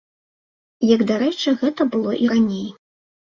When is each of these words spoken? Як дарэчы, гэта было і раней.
Як 0.95 1.03
дарэчы, 1.11 1.53
гэта 1.63 1.87
было 1.97 2.11
і 2.23 2.33
раней. 2.35 2.67